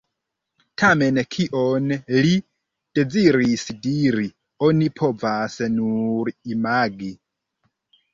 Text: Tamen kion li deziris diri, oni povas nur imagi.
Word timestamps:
Tamen 0.81 1.17
kion 1.33 1.91
li 2.25 2.31
deziris 2.99 3.65
diri, 3.83 4.25
oni 4.69 4.87
povas 5.01 5.59
nur 5.75 6.33
imagi. 6.55 7.11